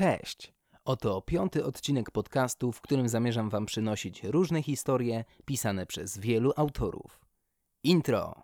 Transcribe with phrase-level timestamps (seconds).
[0.00, 0.52] Cześć!
[0.84, 7.20] Oto piąty odcinek podcastu, w którym zamierzam Wam przynosić różne historie pisane przez wielu autorów.
[7.84, 8.42] Intro!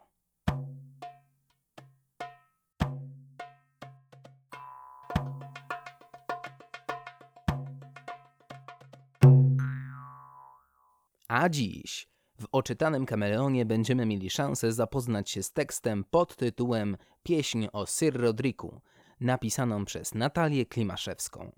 [11.29, 12.09] A dziś
[12.41, 18.21] w oczytanym kameleonie będziemy mieli szansę zapoznać się z tekstem pod tytułem Pieśń o Sir
[18.21, 18.81] Rodriku,
[19.21, 21.53] napisaną przez Natalię Klimaszewską.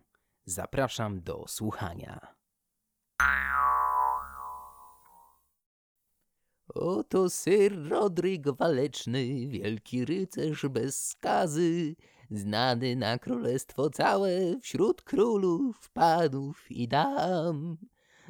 [0.44, 2.34] Zapraszam do słuchania.
[6.74, 11.96] Oto Sir Rodrik Waleczny, wielki rycerz bez skazy,
[12.30, 17.76] znany na królestwo całe wśród królów, panów i dam.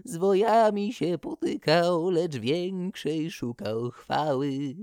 [0.04, 4.76] Z wojami się potykał, lecz większej szukał chwały.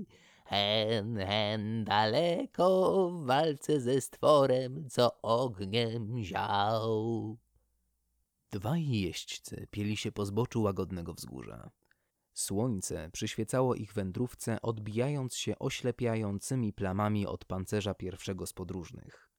[0.46, 7.36] Hen, hen, daleko w walce ze stworem, co ogniem ział.
[8.50, 11.70] Dwaj jeźdźcy pieli się po zboczu łagodnego wzgórza.
[12.34, 19.30] Słońce przyświecało ich wędrówce, odbijając się oślepiającymi plamami od pancerza pierwszego z podróżnych.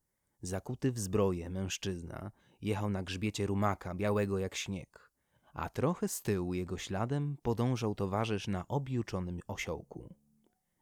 [0.42, 5.12] Zakuty w zbroję mężczyzna jechał na grzbiecie rumaka, białego jak śnieg,
[5.54, 10.27] a trochę z tyłu jego śladem podążał towarzysz na objuczonym osiołku.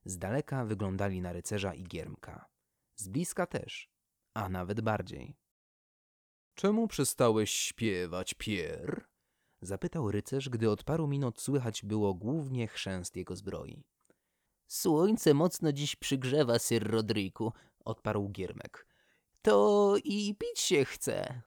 [0.05, 2.49] Z daleka wyglądali na rycerza i giermka.
[2.95, 3.89] Z bliska też,
[4.33, 5.35] a nawet bardziej.
[6.55, 9.05] Czemu przestałeś śpiewać, Pier?
[9.61, 13.83] Zapytał rycerz, gdy od paru minut słychać było głównie chrzęst jego zbroi.
[14.67, 17.53] Słońce mocno dziś przygrzewa, Sir Rodriku,
[17.85, 18.87] odparł giermek.
[19.41, 21.41] To i pić się chce.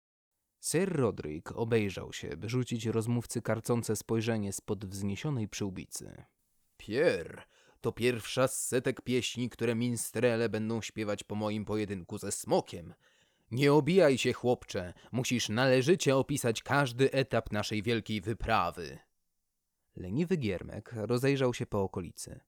[0.61, 6.25] Sir Rodrik obejrzał się, by rzucić rozmówcy karcące spojrzenie spod wzniesionej przyłbicy.
[6.77, 7.43] Pier,
[7.85, 12.95] to pierwsza z setek pieśni, które minstrele będą śpiewać po moim pojedynku ze smokiem.
[13.51, 18.99] Nie obijaj się, chłopcze, musisz należycie opisać każdy etap naszej wielkiej wyprawy.
[19.97, 22.41] Leniwy giermek rozejrzał się po okolicy,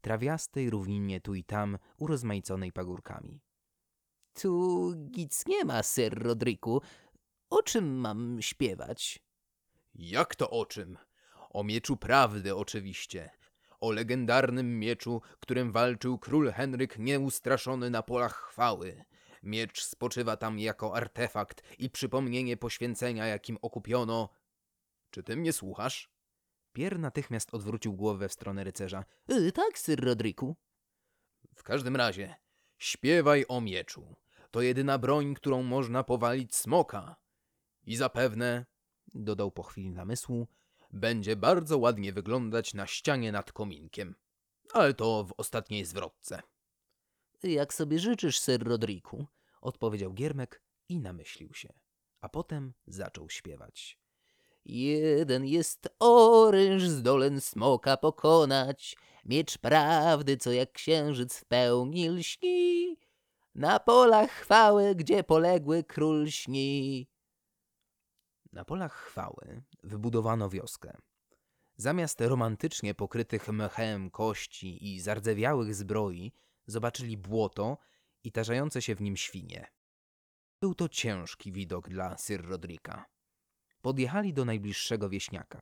[0.00, 3.40] trawiastej równinie tu i tam, urozmaiconej pagórkami.
[4.34, 6.82] Tu nic nie ma, Sir Rodriku.
[7.50, 9.18] O czym mam śpiewać?
[9.94, 10.98] Jak to o czym?
[11.50, 13.30] O mieczu prawdy oczywiście.
[13.84, 19.04] O legendarnym mieczu, którym walczył król Henryk nieustraszony na polach chwały.
[19.42, 24.28] Miecz spoczywa tam jako artefakt i przypomnienie poświęcenia, jakim okupiono.
[25.10, 26.10] Czy ty mnie słuchasz?
[26.72, 29.04] Pier natychmiast odwrócił głowę w stronę rycerza.
[29.30, 30.56] Y, tak, Sir Rodriku.
[31.54, 32.34] W każdym razie,
[32.78, 34.16] śpiewaj o mieczu.
[34.50, 37.16] To jedyna broń, którą można powalić smoka.
[37.82, 38.66] I zapewne,
[39.14, 40.48] dodał po chwili namysłu,
[40.94, 44.14] będzie bardzo ładnie wyglądać na ścianie nad kominkiem.
[44.72, 46.42] Ale to w ostatniej zwrotce.
[47.42, 49.26] Jak sobie życzysz, Sir Rodriku,
[49.60, 51.72] odpowiedział Giermek i namyślił się.
[52.20, 53.98] A potem zaczął śpiewać.
[54.64, 62.96] Jeden jest oręż zdolen smoka pokonać, miecz prawdy, co jak księżyc w pełni lśni,
[63.54, 67.08] na polach chwały, gdzie poległy król śni.
[68.52, 70.96] Na polach chwały wybudowano wioskę.
[71.76, 76.32] Zamiast romantycznie pokrytych mchem kości i zardzewiałych zbroi,
[76.66, 77.78] zobaczyli błoto
[78.24, 79.66] i tarzające się w nim świnie.
[80.60, 83.04] Był to ciężki widok dla Sir Rodrika.
[83.82, 85.60] Podjechali do najbliższego wieśniaka.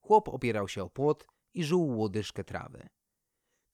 [0.00, 2.88] Chłop opierał się o płot i żuł łodyżkę trawy.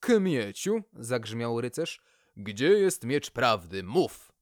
[0.00, 2.00] Kmieciu, zagrzmiał rycerz,
[2.36, 3.82] gdzie jest miecz prawdy?
[3.82, 4.32] Mów!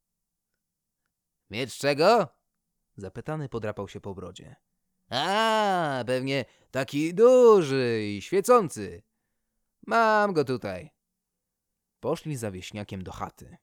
[1.50, 2.28] Miecz czego?
[2.96, 4.56] Zapytany podrapał się po brodzie.
[5.10, 9.02] A, pewnie taki duży i świecący.
[9.86, 10.90] Mam go tutaj.
[12.00, 13.56] Poszli za wieśniakiem do chaty.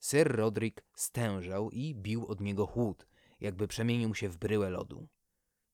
[0.00, 3.06] Sir Rodrik stężał i bił od niego chłód,
[3.40, 5.08] jakby przemienił się w bryłę lodu.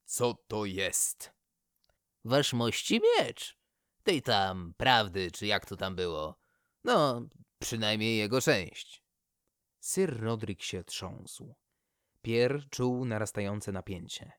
[0.05, 1.31] Co to jest?
[2.25, 3.57] Wasz mości miecz.
[4.03, 6.39] Tej tam prawdy, czy jak to tam było.
[6.83, 7.21] No,
[7.59, 9.03] przynajmniej jego część.
[9.81, 11.55] Sir Rodrik się trząsł.
[12.21, 14.31] Pier czuł narastające napięcie.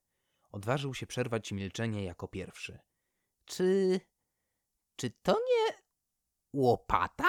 [0.52, 2.78] Odważył się przerwać milczenie jako pierwszy.
[3.44, 4.00] Czy.
[4.96, 5.74] czy to nie.
[6.52, 7.28] łopata?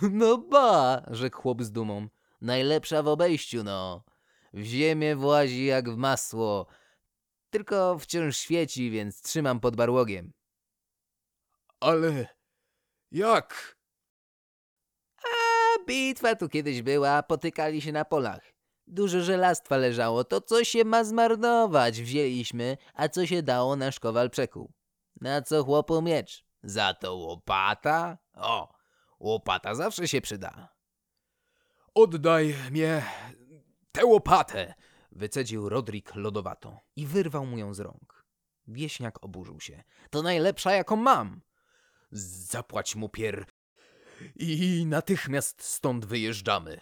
[0.02, 2.08] No ba, rzekł chłop z dumą.
[2.40, 4.04] Najlepsza w obejściu, no.
[4.52, 6.66] W ziemię włazi jak w masło.
[7.50, 10.32] Tylko wciąż świeci, więc trzymam pod barłogiem.
[11.80, 12.26] Ale
[13.10, 13.78] jak?
[15.24, 15.28] A
[15.86, 18.55] bitwa tu kiedyś była, potykali się na polach.
[18.86, 24.30] Dużo żelastwa leżało, to co się ma zmarnować wzięliśmy, a co się dało nasz kowal
[24.30, 24.72] przekuł.
[25.20, 26.44] Na co chłopu miecz?
[26.62, 28.18] Za to łopata?
[28.34, 28.74] O,
[29.20, 30.68] łopata zawsze się przyda.
[31.94, 33.02] Oddaj mnie
[33.92, 34.74] tę łopatę!
[35.12, 38.24] Wycedził Rodrik lodowato i wyrwał mu ją z rąk.
[38.68, 39.82] Wieśniak oburzył się.
[40.10, 41.40] To najlepsza, jaką mam!
[42.10, 43.46] Zapłać mu pier
[44.36, 46.80] i natychmiast stąd wyjeżdżamy.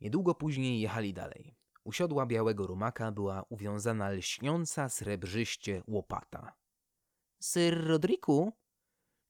[0.00, 1.54] Niedługo później jechali dalej.
[1.84, 6.52] U siodła białego rumaka była uwiązana lśniąca srebrzyście łopata.
[7.42, 8.52] Sir Rodriku,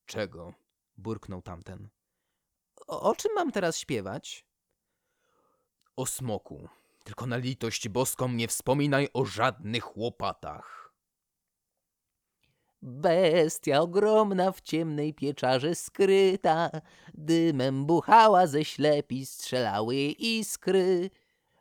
[0.07, 0.55] Czego?
[0.97, 1.89] burknął tamten.
[2.87, 4.47] o, o czym mam teraz śpiewać?
[5.97, 6.69] O smoku.
[7.05, 10.80] Tylko na litość boską nie wspominaj o żadnych łopatach.
[12.83, 16.71] Bestia ogromna w ciemnej pieczarze skryta,
[17.15, 21.11] dymem buchała ze ślepi, strzelały jej iskry.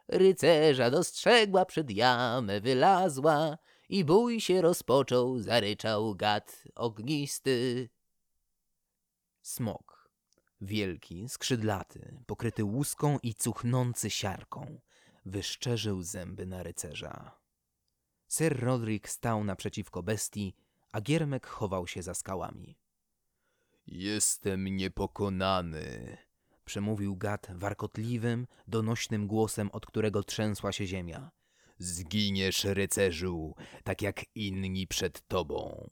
[0.07, 3.57] Rycerza dostrzegła, przed jamę wylazła
[3.89, 7.89] i bój się rozpoczął, zaryczał gad ognisty.
[9.42, 10.10] Smok.
[10.62, 14.80] Wielki, skrzydlaty, pokryty łuską i cuchnący siarką,
[15.25, 17.39] wyszczerzył zęby na rycerza.
[18.27, 20.56] Sir Rodrik stał naprzeciwko bestii,
[20.91, 22.77] a Giermek chował się za skałami.
[23.88, 26.18] Jestem niepokonany,
[26.65, 31.31] przemówił gad warkotliwym, donośnym głosem, od którego trzęsła się ziemia.
[31.77, 35.89] Zginiesz, rycerzu, tak jak inni przed tobą.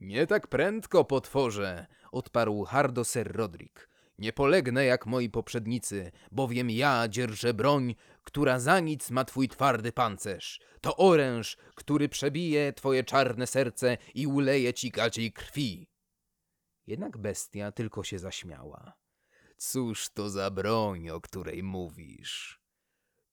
[0.00, 3.88] Nie tak prędko, potworze, odparł hardo Sir Rodrik.
[4.18, 7.94] Nie polegnę jak moi poprzednicy, bowiem ja dzierżę broń,
[8.24, 10.60] która za nic ma twój twardy pancerz.
[10.80, 15.88] To oręż, który przebije twoje czarne serce i uleje ci gadziej krwi.
[16.86, 18.92] Jednak bestia tylko się zaśmiała.
[19.56, 22.60] Cóż to za broń, o której mówisz?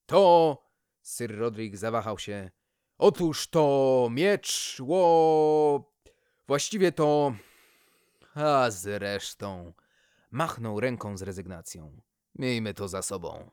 [0.05, 0.57] To...
[1.03, 2.51] Sir Rodrik zawahał się.
[2.97, 5.93] Otóż to miecz, ło...
[6.47, 7.33] Właściwie to...
[8.33, 9.73] A zresztą...
[10.31, 12.01] Machnął ręką z rezygnacją.
[12.35, 13.51] Miejmy to za sobą.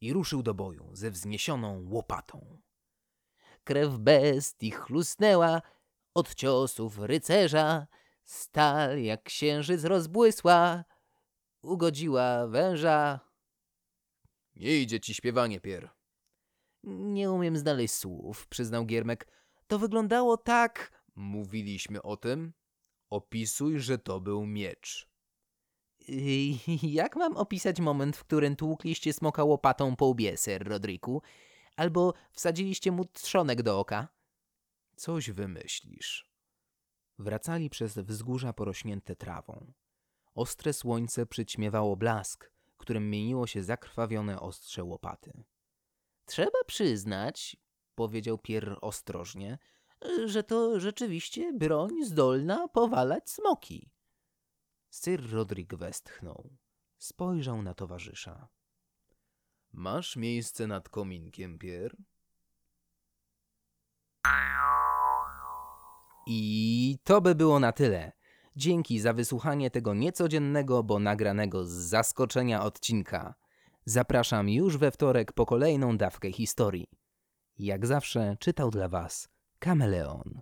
[0.00, 2.58] I ruszył do boju ze wzniesioną łopatą.
[3.64, 5.62] Krew bestii chlusnęła
[6.14, 7.86] od ciosów rycerza,
[8.24, 10.84] stal jak księżyc rozbłysła,
[11.62, 13.20] ugodziła węża.
[14.56, 15.90] Nie idzie ci śpiewanie, Pier.
[16.84, 19.26] Nie umiem znaleźć słów, przyznał Giermek.
[19.66, 20.98] To wyglądało tak...
[21.14, 22.52] Mówiliśmy o tym.
[23.10, 25.07] Opisuj, że to był miecz.
[26.82, 31.22] Jak mam opisać moment, w którym tłukliście smoka łopatą po łbie, Sir Rodriku?
[31.76, 34.08] Albo wsadziliście mu trzonek do oka?
[34.96, 36.30] Coś wymyślisz.
[37.18, 39.72] Wracali przez wzgórza porośnięte trawą.
[40.34, 45.44] Ostre słońce przyćmiewało blask, którym mieniło się zakrwawione ostrze łopaty.
[46.24, 47.56] Trzeba przyznać,
[47.94, 49.58] powiedział Pier ostrożnie,
[50.24, 53.90] że to rzeczywiście broń zdolna powalać smoki.
[54.90, 56.50] Sir Rodrik westchnął.
[56.98, 58.48] Spojrzał na towarzysza.
[59.72, 61.96] Masz miejsce nad kominkiem, Pier?
[66.26, 68.12] I to by było na tyle.
[68.56, 73.34] Dzięki za wysłuchanie tego niecodziennego, bo nagranego z zaskoczenia odcinka.
[73.84, 76.86] Zapraszam już we wtorek po kolejną dawkę historii.
[77.58, 80.40] Jak zawsze czytał dla Was Kameleon.